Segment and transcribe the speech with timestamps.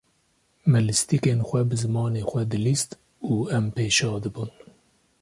[0.69, 2.91] Me lîstîkên xwe bi zimanê xwe dilîst
[3.33, 4.51] û em pê şa dibûn.